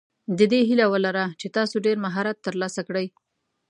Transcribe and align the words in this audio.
د 0.37 0.39
دې 0.51 0.61
هیله 0.69 0.85
ولره 0.93 1.25
چې 1.39 1.47
تاسو 1.57 1.75
ډېر 1.85 1.97
مهارت 2.05 2.37
ترلاسه 2.47 2.81
کړئ. 2.87 3.07